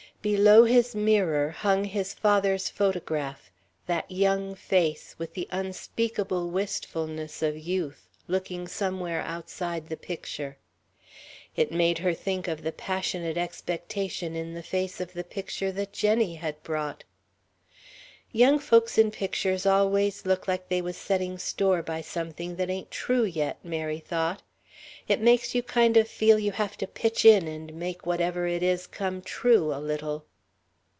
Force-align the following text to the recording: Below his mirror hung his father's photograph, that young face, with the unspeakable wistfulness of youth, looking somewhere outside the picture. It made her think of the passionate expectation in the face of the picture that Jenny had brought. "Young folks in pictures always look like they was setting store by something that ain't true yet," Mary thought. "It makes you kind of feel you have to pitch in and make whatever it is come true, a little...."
Below 0.23 0.65
his 0.65 0.93
mirror 0.93 1.49
hung 1.49 1.83
his 1.83 2.13
father's 2.13 2.69
photograph, 2.69 3.49
that 3.87 4.05
young 4.11 4.53
face, 4.53 5.15
with 5.17 5.33
the 5.33 5.47
unspeakable 5.49 6.47
wistfulness 6.51 7.41
of 7.41 7.57
youth, 7.57 8.07
looking 8.27 8.67
somewhere 8.67 9.21
outside 9.23 9.89
the 9.89 9.97
picture. 9.97 10.57
It 11.55 11.71
made 11.71 11.97
her 11.97 12.13
think 12.13 12.47
of 12.47 12.61
the 12.61 12.71
passionate 12.71 13.35
expectation 13.35 14.35
in 14.35 14.53
the 14.53 14.61
face 14.61 15.01
of 15.01 15.13
the 15.13 15.23
picture 15.23 15.71
that 15.71 15.91
Jenny 15.91 16.35
had 16.35 16.61
brought. 16.61 17.03
"Young 18.31 18.59
folks 18.59 18.99
in 18.99 19.09
pictures 19.09 19.65
always 19.65 20.23
look 20.27 20.47
like 20.47 20.69
they 20.69 20.83
was 20.83 20.97
setting 20.97 21.39
store 21.39 21.81
by 21.81 22.01
something 22.01 22.57
that 22.57 22.69
ain't 22.69 22.91
true 22.91 23.23
yet," 23.23 23.57
Mary 23.65 23.97
thought. 23.97 24.43
"It 25.07 25.19
makes 25.19 25.53
you 25.53 25.61
kind 25.61 25.95
of 25.97 26.07
feel 26.07 26.39
you 26.39 26.53
have 26.53 26.75
to 26.77 26.87
pitch 26.87 27.25
in 27.25 27.47
and 27.47 27.73
make 27.73 28.05
whatever 28.05 28.47
it 28.47 28.63
is 28.63 28.87
come 28.87 29.21
true, 29.21 29.73
a 29.73 29.77
little...." 29.77 30.25